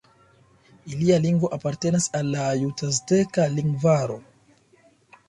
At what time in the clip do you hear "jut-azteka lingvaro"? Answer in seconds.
2.63-4.17